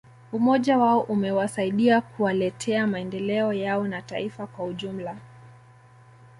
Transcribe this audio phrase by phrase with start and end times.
[0.31, 5.17] Umoja wao umewasaidia kuwaletea maendeleo yao na ya taifa kwa ujumla